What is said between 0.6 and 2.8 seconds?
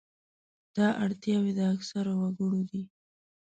دا اړتیاوې د اکثرو وګړو